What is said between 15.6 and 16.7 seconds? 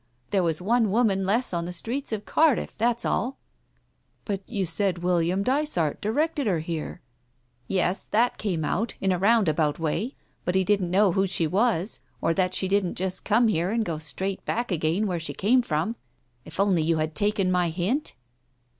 from. If